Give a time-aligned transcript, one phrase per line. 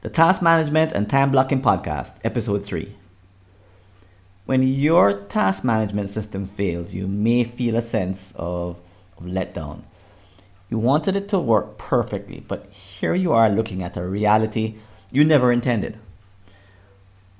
[0.00, 2.94] the Task Management and Time Blocking Podcast, Episode 3.
[4.46, 8.78] When your task management system fails, you may feel a sense of,
[9.16, 9.82] of letdown.
[10.70, 14.76] You wanted it to work perfectly, but here you are looking at a reality
[15.10, 15.98] you never intended.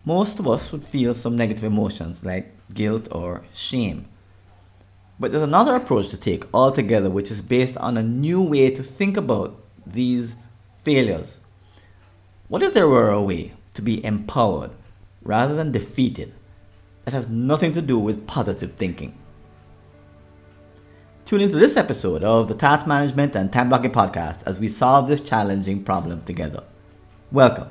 [0.04, 4.06] Most of us would feel some negative emotions like guilt or shame.
[5.20, 8.82] But there's another approach to take altogether, which is based on a new way to
[8.82, 10.34] think about these
[10.82, 11.36] failures
[12.48, 14.70] what if there were a way to be empowered
[15.22, 16.32] rather than defeated
[17.04, 19.16] that has nothing to do with positive thinking?
[21.26, 25.08] Tune into this episode of the Task Management and Time Blocking Podcast as we solve
[25.08, 26.64] this challenging problem together.
[27.30, 27.68] Welcome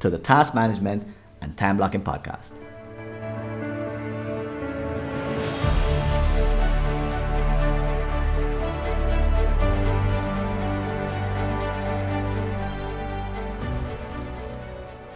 [0.00, 1.06] to the Task Management
[1.42, 2.52] and Time Blocking Podcast.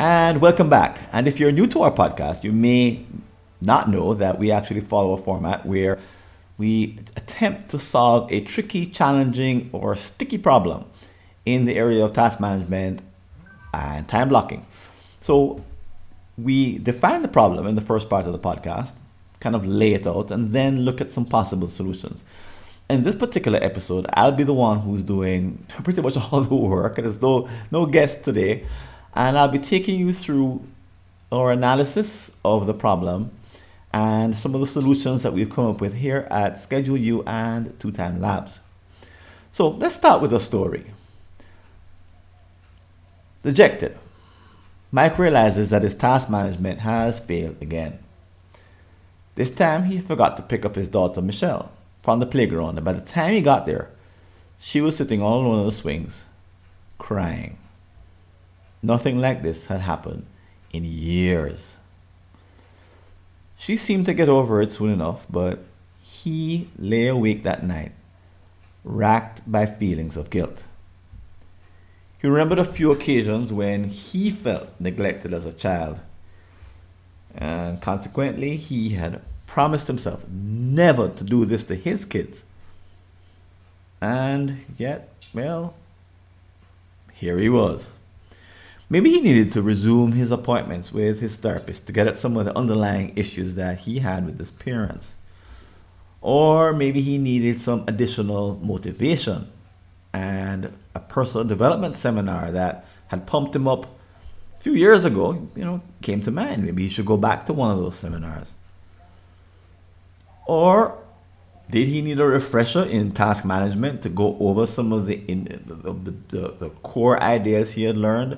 [0.00, 0.98] And welcome back.
[1.12, 3.04] And if you're new to our podcast, you may
[3.60, 5.98] not know that we actually follow a format where
[6.56, 10.86] we attempt to solve a tricky, challenging, or sticky problem
[11.44, 13.02] in the area of task management
[13.74, 14.64] and time blocking.
[15.20, 15.62] So
[16.38, 18.94] we define the problem in the first part of the podcast,
[19.38, 22.24] kind of lay it out, and then look at some possible solutions.
[22.88, 26.96] In this particular episode, I'll be the one who's doing pretty much all the work.
[26.96, 28.64] and There's no no guest today
[29.14, 30.62] and I'll be taking you through
[31.32, 33.30] our analysis of the problem
[33.92, 37.78] and some of the solutions that we've come up with here at Schedule U and
[37.80, 38.60] Two Time Labs.
[39.52, 40.86] So let's start with a story.
[43.42, 43.96] Dejected,
[44.92, 47.98] Mike realizes that his task management has failed again.
[49.34, 52.92] This time he forgot to pick up his daughter Michelle from the playground, and by
[52.92, 53.90] the time he got there,
[54.58, 56.22] she was sitting all alone on the swings,
[56.98, 57.56] crying.
[58.82, 60.26] Nothing like this had happened
[60.72, 61.76] in years.
[63.58, 65.64] She seemed to get over it soon enough, but
[66.02, 67.92] he lay awake that night,
[68.84, 70.64] racked by feelings of guilt.
[72.20, 75.98] He remembered a few occasions when he felt neglected as a child,
[77.34, 82.42] and consequently, he had promised himself never to do this to his kids.
[84.00, 85.74] And yet, well,
[87.12, 87.90] here he was.
[88.92, 92.44] Maybe he needed to resume his appointments with his therapist to get at some of
[92.44, 95.14] the underlying issues that he had with his parents.
[96.20, 99.46] Or maybe he needed some additional motivation
[100.12, 103.86] and a personal development seminar that had pumped him up
[104.58, 106.64] a few years ago, you know, came to mind.
[106.64, 108.52] Maybe he should go back to one of those seminars.
[110.48, 110.98] Or
[111.70, 115.44] did he need a refresher in task management to go over some of the, in,
[115.44, 118.36] the, the, the, the core ideas he had learned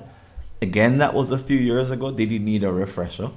[0.63, 2.09] Again, that was a few years ago.
[2.09, 3.31] Did he need a refresher?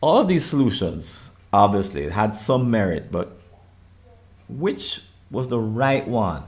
[0.00, 3.38] All of these solutions, obviously, had some merit, but
[4.48, 6.44] which was the right one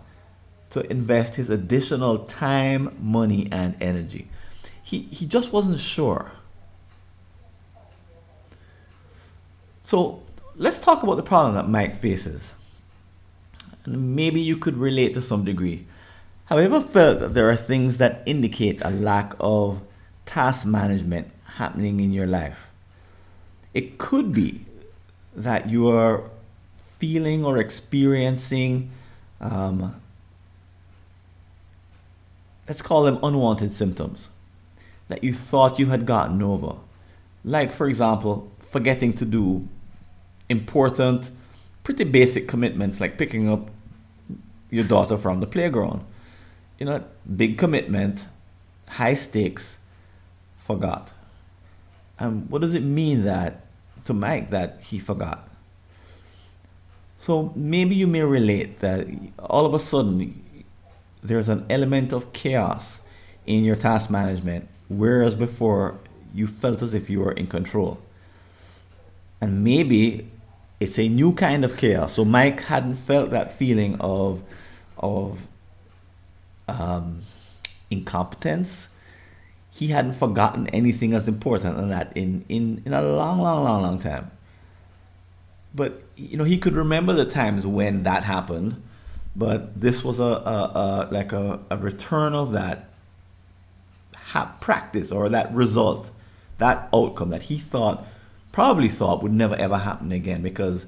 [0.71, 4.31] to invest his additional time, money, and energy?
[4.83, 6.33] He, he just wasn't sure.
[9.84, 10.22] So
[10.56, 12.53] let's talk about the problem that Mike faces.
[13.84, 15.87] And maybe you could relate to some degree.
[16.49, 19.83] Have you ever felt that there are things that indicate a lack of
[20.25, 22.69] task management happening in your life?
[23.75, 24.63] It could be
[25.37, 26.23] that you are
[26.99, 28.91] feeling or experiencing,
[29.43, 30.01] um,
[32.67, 34.31] let's call them unwanted symptoms
[35.09, 36.77] that you thought you had gotten over.
[37.45, 39.69] Like, for example, forgetting to do
[40.49, 41.31] important,
[41.85, 43.69] pretty basic commitments like picking up
[44.71, 46.07] your daughter from the playground
[46.78, 47.05] you know,
[47.37, 48.25] big commitment,
[48.89, 49.77] high stakes,
[50.59, 51.12] forgot.
[52.19, 53.66] And what does it mean that
[54.05, 55.49] to Mike that he forgot?
[57.19, 59.06] So maybe you may relate that
[59.38, 60.65] all of a sudden
[61.22, 63.00] there's an element of chaos
[63.47, 65.99] in your task management, whereas before
[66.35, 67.99] you felt as if you were in control.
[69.41, 70.31] And maybe
[70.81, 72.12] it's a new kind of chaos.
[72.14, 74.43] So Mike hadn't felt that feeling of
[74.97, 75.47] of
[76.69, 77.20] um,
[77.91, 78.88] incompetence,
[79.70, 83.82] he hadn't forgotten anything as important than that in, in, in a long, long, long,
[83.82, 84.31] long time.
[85.75, 88.82] But you know, he could remember the times when that happened,
[89.37, 90.29] but this was a, a,
[90.75, 92.88] a like a, a return of that
[94.17, 96.11] ha- practice or that result,
[96.59, 98.06] that outcome that he thought,
[98.50, 100.87] probably thought would never ever happen again because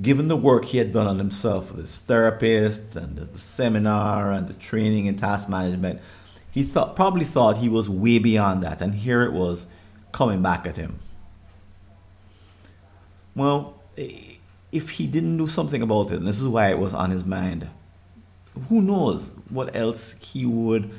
[0.00, 4.48] given the work he had done on himself with his therapist and the seminar and
[4.48, 6.00] the training in task management,
[6.54, 9.66] He thought probably thought he was way beyond that, and here it was
[10.12, 11.00] coming back at him.
[13.34, 17.10] Well, if he didn't do something about it, and this is why it was on
[17.10, 17.68] his mind,
[18.68, 20.92] who knows what else he would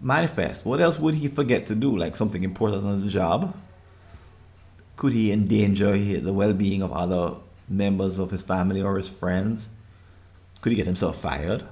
[0.00, 0.64] manifest?
[0.64, 1.94] What else would he forget to do?
[1.94, 3.54] Like something important on the job?
[4.96, 7.36] Could he endanger the well being of other
[7.68, 9.68] members of his family or his friends?
[10.60, 11.64] Could he get himself fired?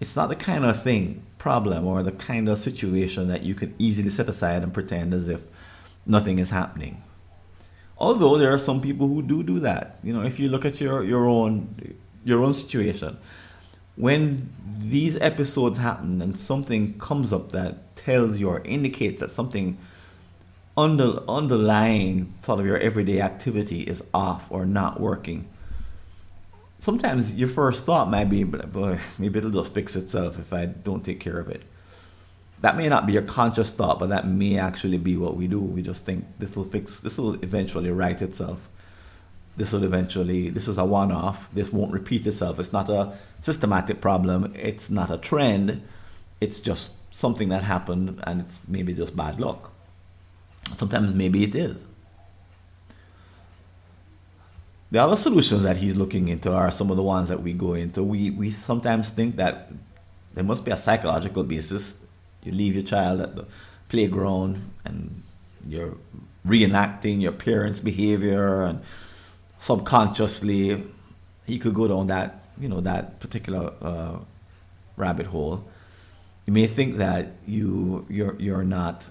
[0.00, 3.74] It's not the kind of thing, problem, or the kind of situation that you can
[3.78, 5.42] easily set aside and pretend as if
[6.06, 7.02] nothing is happening.
[7.98, 9.98] Although there are some people who do do that.
[10.04, 13.18] You know, if you look at your, your own your own situation,
[13.96, 19.76] when these episodes happen and something comes up that tells you or indicates that something
[20.78, 25.48] under, underlying sort of your everyday activity is off or not working,
[26.78, 31.04] sometimes your first thought might be, boy, maybe it'll just fix itself if I don't
[31.04, 31.62] take care of it.
[32.60, 35.60] That may not be your conscious thought, but that may actually be what we do.
[35.60, 38.68] We just think this will fix, this will eventually right itself.
[39.56, 41.52] This will eventually, this is a one off.
[41.52, 42.60] This won't repeat itself.
[42.60, 44.54] It's not a systematic problem.
[44.56, 45.82] It's not a trend.
[46.40, 49.72] It's just something that happened and it's maybe just bad luck.
[50.76, 51.76] Sometimes maybe it is.
[54.90, 57.74] The other solutions that he's looking into are some of the ones that we go
[57.74, 58.02] into.
[58.02, 59.70] We, we sometimes think that
[60.34, 61.96] there must be a psychological basis.
[62.42, 63.46] You leave your child at the
[63.88, 65.22] playground and
[65.66, 65.96] you're
[66.46, 68.80] reenacting your parents' behavior and
[69.58, 70.84] subconsciously
[71.48, 74.18] he could go down that you know that particular uh,
[74.96, 75.64] rabbit hole.
[76.46, 79.04] You may think that you you're you're not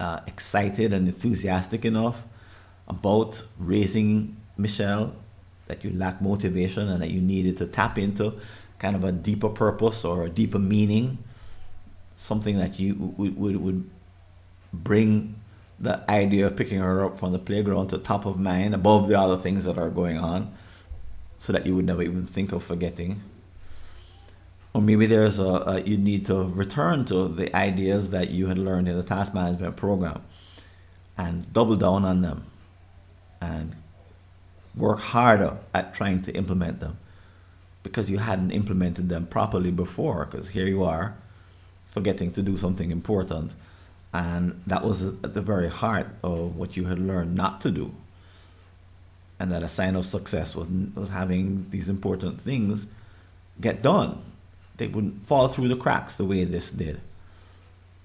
[0.00, 2.22] uh, excited and enthusiastic enough
[2.88, 5.14] about raising Michelle,
[5.66, 8.34] that you lack motivation and that you needed to tap into
[8.78, 11.18] kind of a deeper purpose or a deeper meaning,
[12.16, 13.90] something that you would, would, would
[14.72, 15.34] bring
[15.78, 19.18] the idea of picking her up from the playground to top of mind above the
[19.18, 20.54] other things that are going on
[21.38, 23.22] so that you would never even think of forgetting
[24.76, 28.58] or maybe there's a, a, you need to return to the ideas that you had
[28.58, 30.22] learned in the task management program
[31.16, 32.44] and double down on them
[33.40, 33.74] and
[34.76, 36.98] work harder at trying to implement them
[37.82, 41.16] because you hadn't implemented them properly before because here you are
[41.88, 43.52] forgetting to do something important.
[44.12, 47.94] And that was at the very heart of what you had learned not to do.
[49.40, 52.84] And that a sign of success was, was having these important things
[53.58, 54.22] get done
[54.76, 57.00] they wouldn't fall through the cracks the way this did.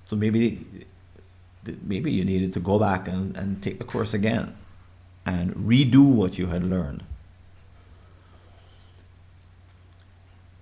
[0.06, 0.66] So maybe
[1.84, 4.56] maybe you needed to go back and, and take the course again
[5.26, 7.04] and redo what you had learned.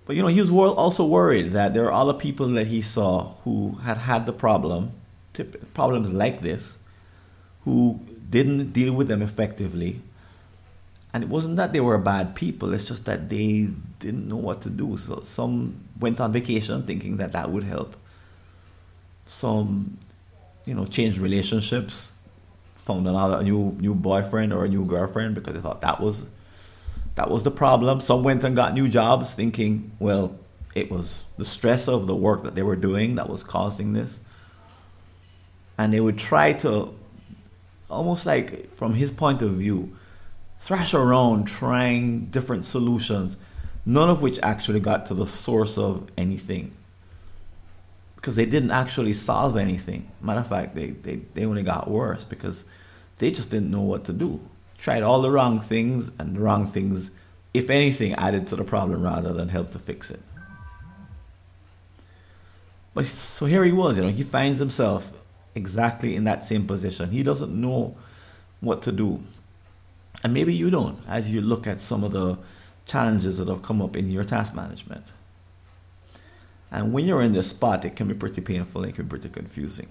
[0.04, 3.34] But you know, he was also worried that there are other people that he saw
[3.44, 4.92] who had had the problem,
[5.72, 6.76] problems like this,
[7.64, 10.02] who didn't deal with them effectively
[11.12, 14.62] and it wasn't that they were bad people, it's just that they didn't know what
[14.62, 14.96] to do.
[14.98, 17.96] So some went on vacation thinking that that would help.
[19.26, 19.98] Some,
[20.64, 22.12] you know, changed relationships,
[22.76, 26.24] found another new new boyfriend or a new girlfriend because they thought that was
[27.16, 28.00] that was the problem.
[28.00, 30.36] Some went and got new jobs thinking, well,
[30.74, 34.20] it was the stress of the work that they were doing that was causing this.
[35.76, 36.94] And they would try to
[37.88, 39.96] almost like from his point of view,
[40.60, 43.36] thrash around trying different solutions,
[43.84, 46.72] none of which actually got to the source of anything.
[48.16, 50.10] Because they didn't actually solve anything.
[50.20, 52.64] Matter of fact, they, they, they only got worse because
[53.18, 54.40] they just didn't know what to do.
[54.76, 57.10] Tried all the wrong things, and the wrong things,
[57.54, 60.20] if anything, added to the problem rather than helped to fix it.
[62.92, 65.10] But so here he was, you know, he finds himself
[65.54, 67.10] exactly in that same position.
[67.10, 67.96] He doesn't know
[68.60, 69.22] what to do.
[70.22, 72.38] And maybe you don't as you look at some of the
[72.84, 75.04] challenges that have come up in your task management.
[76.70, 79.28] And when you're in this spot, it can be pretty painful, it can be pretty
[79.28, 79.88] confusing.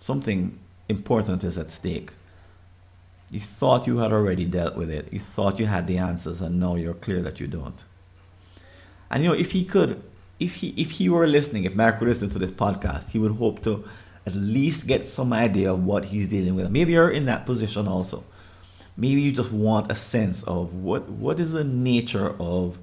[0.00, 2.10] Something important is at stake.
[3.30, 6.58] You thought you had already dealt with it, you thought you had the answers, and
[6.58, 7.82] now you're clear that you don't.
[9.10, 10.02] And you know, if he could,
[10.40, 13.32] if he if he were listening, if Mark were listening to this podcast, he would
[13.32, 13.84] hope to
[14.26, 16.70] at least get some idea of what he's dealing with.
[16.70, 18.24] Maybe you're in that position also
[18.96, 22.78] maybe you just want a sense of what what is the nature of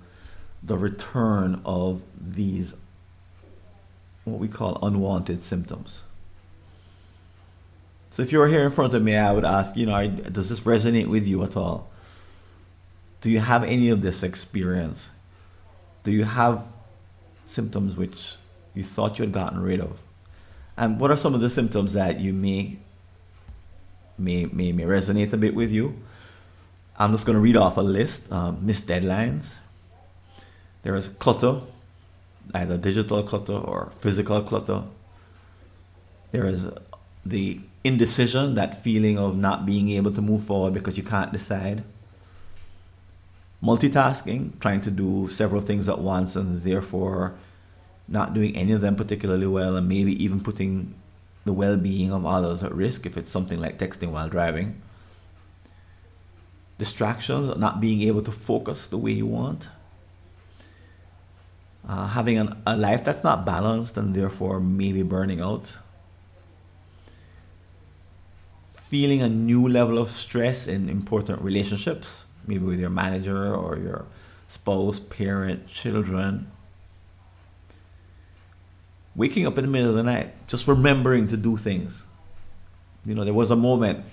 [0.62, 2.75] the return of these
[4.25, 6.04] what we call unwanted symptoms.
[8.12, 10.62] So if you're here in front of me, I would ask, you know, does this
[10.62, 11.89] resonate with you at all?
[13.22, 15.10] Do you have any of this experience?
[16.04, 16.63] Do you have
[17.44, 18.36] symptoms which
[18.74, 20.00] you thought you had gotten rid of?
[20.78, 22.80] And what are some of the symptoms that you may
[24.19, 25.95] may may, may resonate a bit with you?
[26.97, 28.31] I'm just going to read off a list.
[28.31, 29.53] Um, missed deadlines.
[30.83, 31.61] There is clutter,
[32.53, 34.83] either digital clutter or physical clutter.
[36.31, 36.69] There is
[37.25, 41.83] the indecision, that feeling of not being able to move forward because you can't decide.
[43.63, 47.35] Multitasking, trying to do several things at once and therefore
[48.07, 50.95] not doing any of them particularly well, and maybe even putting
[51.50, 54.79] the well being of others at risk if it's something like texting while driving.
[56.77, 59.68] Distractions, not being able to focus the way you want.
[61.88, 65.77] Uh, having an, a life that's not balanced and therefore maybe burning out
[68.89, 74.06] feeling a new level of stress in important relationships, maybe with your manager or your
[74.48, 76.51] spouse, parent, children.
[79.19, 82.05] Waking up in the middle of the night, just remembering to do things.
[83.05, 84.05] You know, there was a moment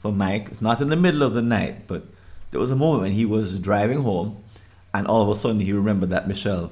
[0.00, 2.04] for Mike, not in the middle of the night, but
[2.52, 4.42] there was a moment when he was driving home
[4.92, 6.70] and all of a sudden he remembered that Michelle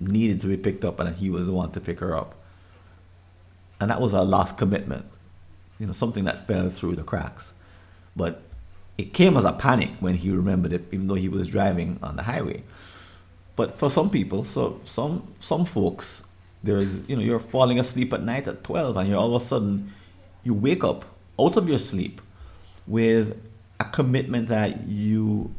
[0.00, 2.34] needed to be picked up and he was the one to pick her up.
[3.78, 5.04] And that was a lost commitment
[5.78, 7.52] you know, something that fell through the cracks.
[8.14, 8.42] But
[8.96, 12.16] it came as a panic when he remembered it, even though he was driving on
[12.16, 12.62] the highway.
[13.56, 16.22] But for some people, so some some folks,
[16.62, 19.44] there's you know, you're falling asleep at night at twelve, and you're all of a
[19.44, 19.92] sudden
[20.42, 21.04] you wake up
[21.40, 22.20] out of your sleep
[22.86, 23.36] with
[23.80, 25.54] a commitment that you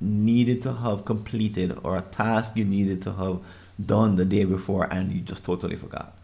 [0.00, 3.40] needed to have completed or a task you needed to have
[3.84, 6.14] done the day before, and you just totally forgot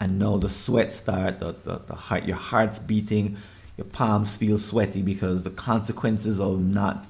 [0.00, 3.36] and now the sweat start, the, the, the heart, your heart's beating,
[3.76, 7.04] your palms feel sweaty because the consequences of not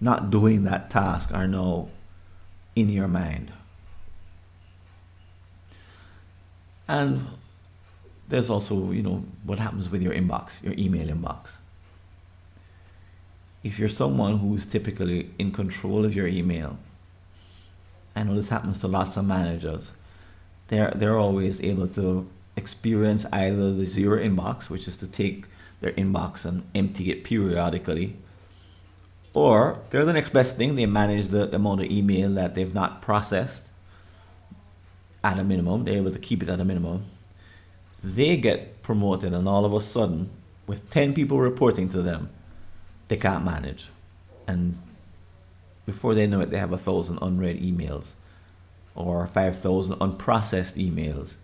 [0.00, 1.88] not doing that task are now
[2.76, 3.52] in your mind.
[6.88, 7.26] And
[8.28, 11.56] there's also, you know, what happens with your inbox, your email inbox.
[13.62, 16.78] If you're someone who's typically in control of your email,
[18.16, 19.92] I know this happens to lots of managers
[20.68, 25.44] they're they're always able to experience either the zero inbox, which is to take
[25.80, 28.16] their inbox and empty it periodically,
[29.34, 30.76] or they're the next best thing.
[30.76, 33.64] They manage the, the amount of email that they've not processed
[35.22, 35.84] at a minimum.
[35.84, 37.04] They're able to keep it at a minimum.
[38.02, 40.30] They get promoted, and all of a sudden,
[40.66, 42.30] with 10 people reporting to them,
[43.08, 43.88] they can't manage.
[44.46, 44.78] And
[45.86, 48.10] before they know it, they have a thousand unread emails
[48.94, 51.34] or 5,000 unprocessed emails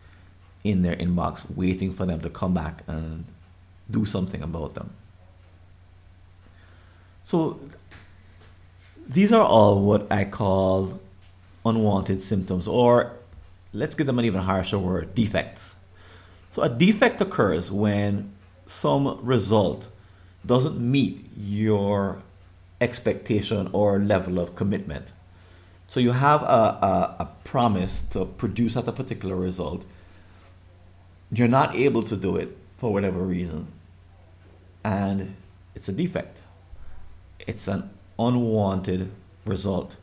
[0.63, 3.25] in their inbox waiting for them to come back and
[3.91, 4.91] do something about them.
[7.25, 7.61] So
[9.07, 11.01] these are all what I call
[11.65, 13.13] unwanted symptoms, or
[13.75, 15.75] let's give them an even harsher word defects.
[16.51, 18.33] So a defect occurs when
[18.67, 19.89] some result
[20.47, 22.23] doesn't meet your
[22.81, 25.09] expectation or level of commitment.
[25.87, 29.85] So you have a, a, a promise to produce at a particular result.
[31.33, 33.67] You're not able to do it for whatever reason.
[34.85, 35.35] And
[35.75, 36.41] it's a defect.
[37.41, 39.11] It's an unwanted
[39.45, 39.97] result.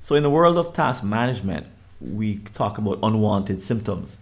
[0.00, 1.66] So in the world of task management,
[2.02, 4.16] we talk about unwanted symptoms.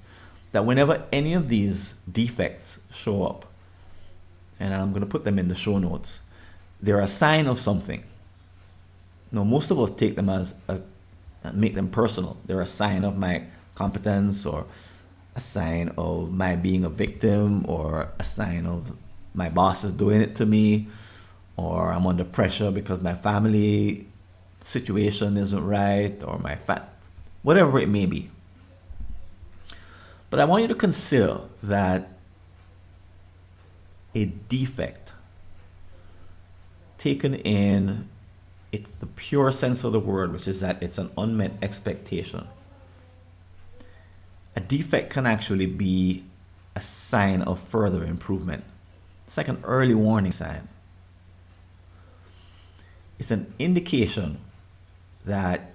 [0.53, 3.47] That whenever any of these defects show up,
[4.59, 6.19] and I'm going to put them in the show notes,
[6.83, 8.03] they're a sign of something.
[9.33, 10.55] Now, most of us take them as
[11.55, 12.37] make them personal.
[12.47, 13.45] They're a sign of my
[13.75, 14.67] competence or
[15.35, 18.97] a sign of my being a victim or a sign of
[19.35, 20.89] my boss is doing it to me
[21.57, 24.07] or I'm under pressure because my family
[24.63, 27.00] situation isn't right or my fat
[27.42, 28.30] whatever it may be.
[30.28, 32.09] But I want you to consider that
[34.14, 35.12] a defect
[36.99, 38.09] taken in
[38.73, 42.47] the pure sense of the word, which is that it's an unmet expectation.
[44.54, 46.25] A defect can actually be
[46.76, 48.64] a sign of further improvement.
[49.26, 50.68] It's like an early warning sign.
[53.18, 54.38] It's an indication
[55.25, 55.70] that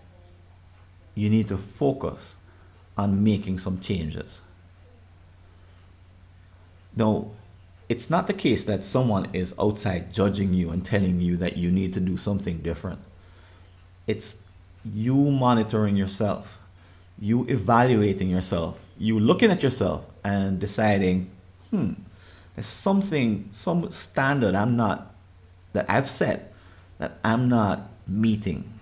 [1.16, 2.36] you need to focus
[2.98, 4.40] on making some changes.
[6.96, 7.32] Now,
[7.90, 11.72] it's not the case that someone is outside judging you and telling you that you
[11.72, 13.00] need to do something different.
[14.08, 14.44] It's
[14.84, 16.58] you monitoring yourself,
[17.20, 21.30] you evaluating yourself, you looking at yourself and deciding,
[21.70, 21.94] hmm,
[22.56, 25.14] there's something, some standard I'm not,
[25.74, 26.54] that I've set
[26.98, 28.75] that I'm not meeting.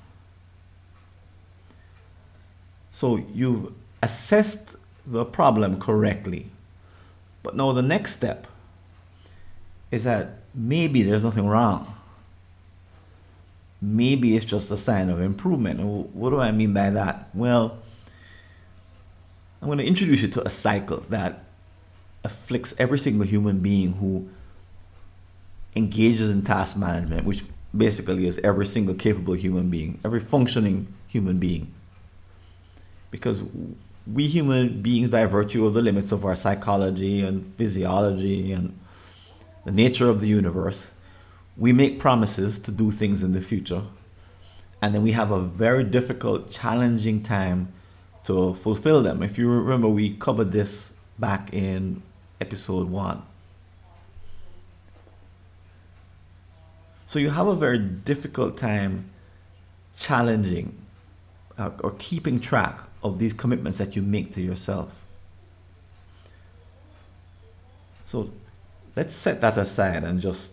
[2.93, 3.73] So you've
[4.03, 6.45] assessed the problem correctly.
[7.41, 8.47] But now the next step
[9.91, 11.97] is that maybe there's nothing wrong.
[13.81, 15.81] Maybe it's just a sign of improvement.
[15.81, 17.29] What do I mean by that?
[17.33, 17.79] Well,
[19.61, 21.43] I'm going to introduce you to a cycle that
[22.23, 24.29] afflicts every single human being who
[25.75, 27.43] engages in task management, which
[27.75, 31.73] basically is every single capable human being, every functioning human being.
[33.13, 33.43] Because
[34.11, 38.75] we human beings, by virtue of the limits of our psychology and physiology and
[39.65, 40.87] the nature of the universe,
[41.55, 43.83] we make promises to do things in the future.
[44.81, 47.71] And then we have a very difficult, challenging time
[48.23, 49.21] to fulfill them.
[49.21, 52.01] If you remember, we covered this back in
[52.41, 53.21] episode one.
[57.05, 59.11] So you have a very difficult time
[59.95, 60.75] challenging
[61.59, 64.89] uh, or keeping track of these commitments that you make to yourself.
[68.05, 68.29] So
[68.95, 70.51] let's set that aside and just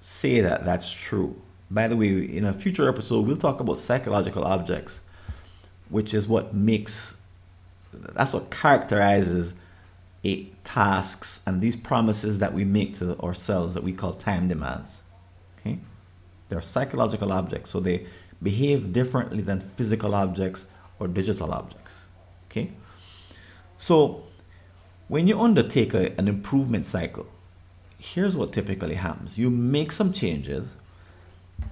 [0.00, 1.40] say that that's true.
[1.70, 5.00] By the way, in a future episode, we'll talk about psychological objects,
[5.88, 7.14] which is what makes,
[7.92, 9.54] that's what characterizes
[10.24, 15.00] a tasks and these promises that we make to ourselves that we call time demands.
[15.58, 15.78] Okay?
[16.48, 18.06] They're psychological objects, so they
[18.42, 20.66] behave differently than physical objects
[20.98, 21.81] or digital objects.
[22.52, 22.70] Okay?
[23.78, 24.24] So
[25.08, 27.26] when you undertake a, an improvement cycle,
[27.98, 29.38] here's what typically happens.
[29.38, 30.76] You make some changes,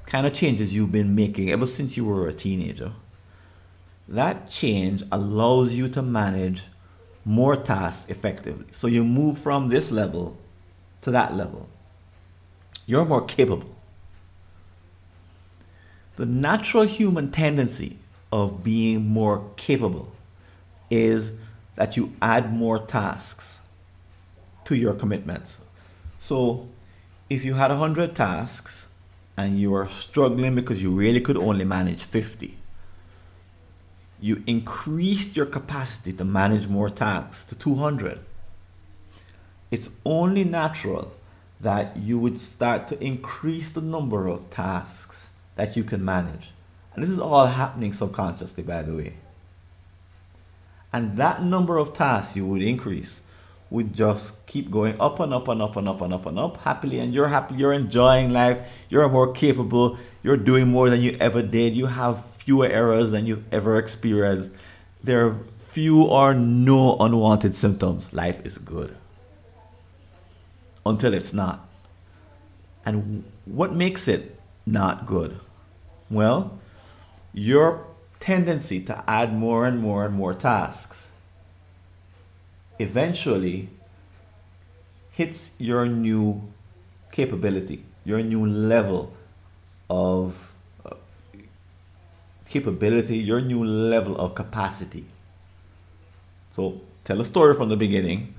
[0.07, 2.93] kind of changes you've been making ever since you were a teenager.
[4.09, 6.65] That change allows you to manage
[7.25, 8.65] more tasks effectively.
[8.73, 10.39] So you move from this level
[11.03, 11.69] to that level.
[12.87, 13.77] You're more capable.
[16.17, 17.99] The natural human tendency
[18.33, 20.13] of being more capable
[20.91, 21.33] is
[21.77, 23.59] that you add more tasks
[24.65, 25.59] to your commitments.
[26.19, 26.69] So
[27.31, 28.89] if you had 100 tasks
[29.37, 32.57] and you are struggling because you really could only manage 50,
[34.21, 38.19] you increased your capacity to manage more tasks to 200.
[39.71, 41.13] It's only natural
[41.61, 46.51] that you would start to increase the number of tasks that you can manage.
[46.95, 49.15] And this is all happening subconsciously, by the way.
[50.93, 53.21] And that number of tasks you would increase
[53.71, 56.57] would just keep going up and up and up and up and up and up
[56.59, 56.99] happily.
[56.99, 61.43] And you're happy, you're enjoying life, you're more capable, you're doing more than you ever
[61.43, 64.51] did, you have fewer errors than you've ever experienced.
[65.03, 68.13] There are few or no unwanted symptoms.
[68.13, 68.97] Life is good
[70.85, 71.69] until it's not.
[72.85, 75.39] And what makes it not good?
[76.11, 76.59] Well,
[77.33, 77.87] your
[78.21, 81.09] tendency to add more and more and more tasks
[82.79, 83.69] eventually
[85.11, 86.43] hits your new
[87.13, 89.13] capability, your new level
[89.89, 90.53] of
[90.87, 90.95] uh,
[92.49, 95.05] capability, your new level of capacity.
[96.53, 98.35] So, tell a story from the beginning.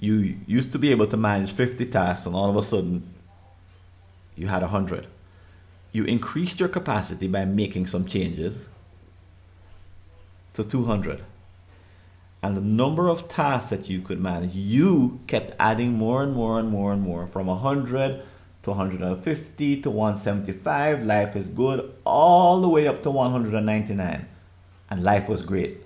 [0.00, 3.14] You used to be able to manage 50 tasks, and all of a sudden,
[4.36, 5.06] you had 100
[5.98, 8.56] you increased your capacity by making some changes
[10.54, 11.22] to 200
[12.42, 16.58] and the number of tasks that you could manage you kept adding more and more
[16.58, 18.22] and more and more from 100
[18.62, 24.28] to 150 to 175 life is good all the way up to 199
[24.90, 25.84] and life was great.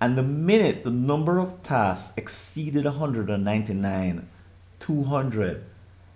[0.00, 4.28] And the minute the number of tasks exceeded 199
[4.80, 5.64] 200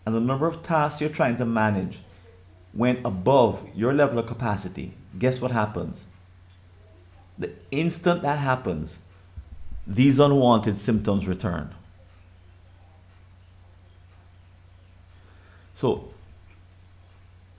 [0.05, 1.98] and the number of tasks you're trying to manage
[2.78, 6.04] went above your level of capacity, guess what happens?
[7.36, 9.00] The instant that happens,
[9.84, 11.74] these unwanted symptoms return.
[15.74, 16.10] So,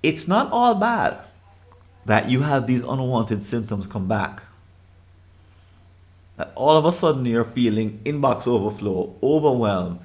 [0.02, 1.18] it's not all bad
[2.06, 4.44] that you have these unwanted symptoms come back.
[6.38, 10.00] That all of a sudden you're feeling inbox overflow, overwhelmed,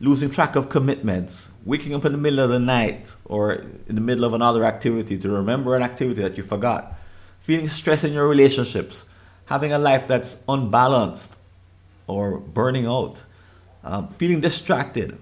[0.00, 4.00] losing track of commitments, waking up in the middle of the night or in the
[4.00, 6.94] middle of another activity to remember an activity that you forgot,
[7.40, 9.04] feeling stress in your relationships,
[9.46, 11.34] having a life that's unbalanced
[12.06, 13.22] or burning out,
[13.82, 15.18] um, feeling distracted,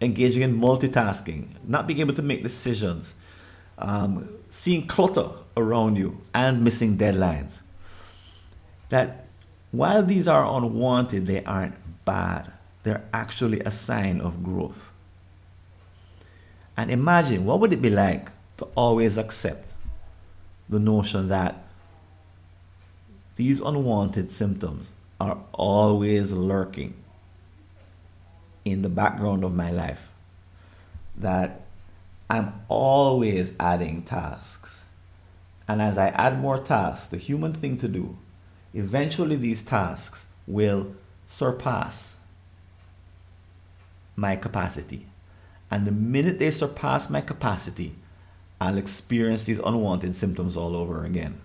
[0.00, 3.14] engaging in multitasking, not being able to make decisions,
[3.78, 7.60] um, seeing clutter around you, and missing deadlines.
[8.88, 9.26] That
[9.70, 12.52] while these are unwanted, they aren't bad
[12.86, 14.80] they're actually a sign of growth.
[16.76, 19.66] And imagine what would it be like to always accept
[20.68, 21.64] the notion that
[23.34, 26.94] these unwanted symptoms are always lurking
[28.64, 30.06] in the background of my life.
[31.16, 31.62] That
[32.30, 34.82] I'm always adding tasks.
[35.66, 38.16] And as I add more tasks, the human thing to do,
[38.72, 40.94] eventually these tasks will
[41.26, 42.15] surpass
[44.16, 45.06] my capacity.
[45.70, 47.94] And the minute they surpass my capacity,
[48.60, 51.40] I'll experience these unwanted symptoms all over again.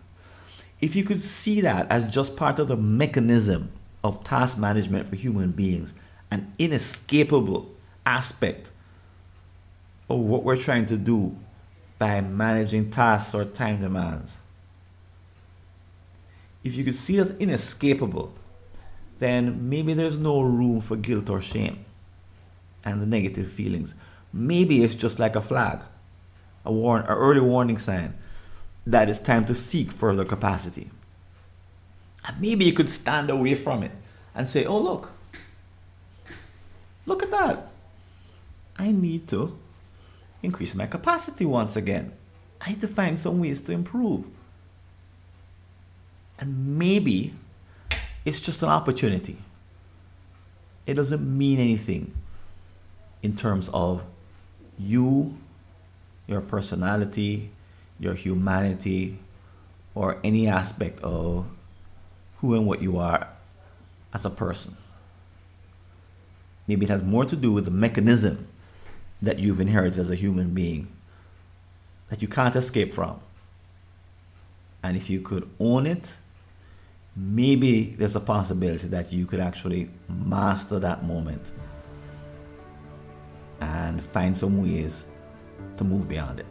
[0.80, 3.72] If you could see that as just part of the mechanism
[4.04, 5.94] of task management for human beings,
[6.32, 7.70] an inescapable
[8.06, 8.72] aspect
[10.10, 11.36] of what we're trying to do
[12.00, 14.36] by managing tasks or time demands.
[16.64, 18.34] If you could see as inescapable,
[19.20, 21.86] then maybe there's no room for guilt or shame
[22.84, 23.94] and the negative feelings.
[24.34, 25.82] Maybe it's just like a flag,
[26.66, 28.16] a warn, an early warning sign
[28.86, 30.90] that it's time to seek further capacity.
[32.26, 33.92] And maybe you could stand away from it
[34.34, 35.12] and say, "Oh look,
[37.06, 37.72] look at that!
[38.78, 39.58] I need to
[40.42, 42.14] increase my capacity once again.
[42.62, 44.26] I need to find some ways to improve."
[46.40, 47.34] And maybe
[48.26, 49.38] it's just an opportunity.
[50.88, 52.14] It doesn't mean anything
[53.24, 54.04] in terms of
[54.78, 55.38] you,
[56.28, 57.52] your personality,
[58.00, 59.20] your humanity,
[59.94, 61.46] or any aspect of
[62.38, 63.28] who and what you are
[64.14, 64.76] as a person.
[66.68, 68.48] Maybe it has more to do with the mechanism
[69.22, 70.88] that you've inherited as a human being
[72.10, 73.20] that you can't escape from.
[74.84, 76.16] And if you could own it,
[77.16, 81.42] maybe there's a possibility that you could actually master that moment
[83.62, 85.06] and find some ways
[85.78, 86.46] to move beyond it.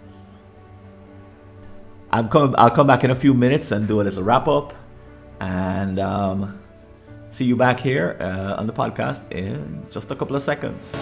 [2.12, 4.72] I'm come, I'll come back in a few minutes and do a little wrap up
[5.40, 6.60] and um,
[7.28, 10.92] see you back here uh, on the podcast in just a couple of seconds.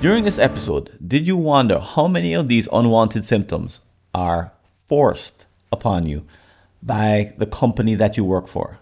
[0.00, 3.80] During this episode, did you wonder how many of these unwanted symptoms
[4.14, 4.50] are
[4.88, 6.24] forced upon you
[6.82, 8.78] by the company that you work for?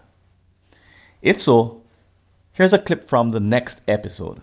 [1.21, 1.81] If so,
[2.53, 4.41] here's a clip from the next episode.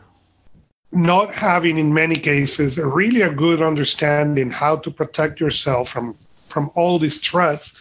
[0.93, 6.15] Not having, in many cases, a really a good understanding how to protect yourself from
[6.47, 7.73] from all these threats,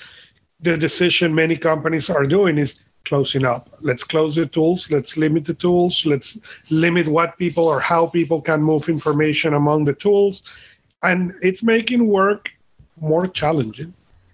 [0.62, 3.70] the decision many companies are doing is closing up.
[3.82, 4.92] Let's close the tools.
[4.92, 6.06] Let's limit the tools.
[6.06, 6.38] Let's
[6.70, 10.44] limit what people or how people can move information among the tools.
[11.04, 12.52] And it's making work
[13.00, 13.94] more challenging.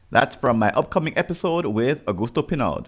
[0.10, 2.88] That's from my upcoming episode with Augusto Pinaud.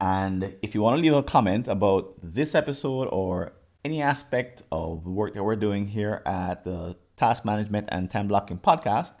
[0.00, 3.52] And if you want to leave a comment about this episode or
[3.84, 8.28] any aspect of the work that we're doing here at the Task Management and Time
[8.28, 9.12] Blocking Podcast,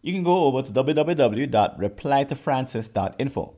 [0.00, 3.54] you can go over to www.replytofrancis.info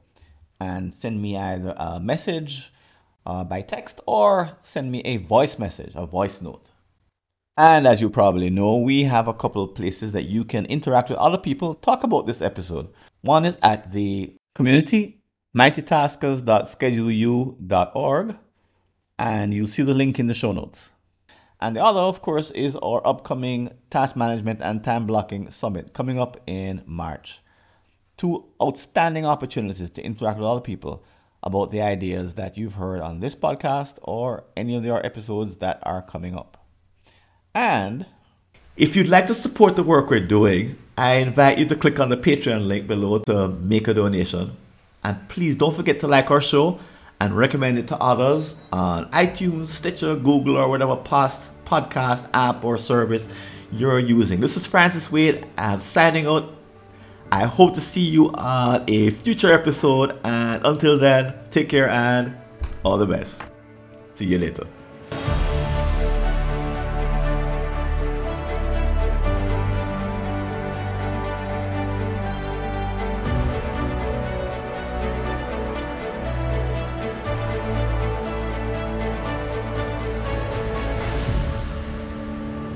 [0.61, 2.73] and send me either a message
[3.27, 6.64] uh, by text or send me a voice message, a voice note.
[7.59, 11.09] And as you probably know, we have a couple of places that you can interact
[11.09, 12.88] with other people, talk about this episode.
[13.23, 15.23] One is at the community,
[15.57, 18.38] mightytaskers.scheduleu.org,
[19.19, 20.90] and you'll see the link in the show notes.
[21.59, 26.21] And the other, of course, is our upcoming Task Management and Time Blocking Summit coming
[26.21, 27.40] up in March
[28.16, 31.05] two outstanding opportunities to interact with other people
[31.42, 35.79] about the ideas that you've heard on this podcast or any of our episodes that
[35.83, 36.57] are coming up.
[37.55, 38.07] And
[38.76, 42.09] if you'd like to support the work we're doing, I invite you to click on
[42.09, 44.57] the Patreon link below to make a donation.
[45.05, 46.81] And please don't forget to like our show
[47.20, 52.76] and recommend it to others on iTunes, Stitcher, Google, or whatever past podcast app or
[52.76, 53.29] service
[53.72, 54.40] you're using.
[54.40, 55.46] This is Francis Wade.
[55.57, 56.56] I'm signing out
[57.33, 60.19] I hope to see you on a future episode.
[60.25, 62.37] And until then, take care and
[62.85, 63.43] all the best.
[64.15, 64.67] See you later.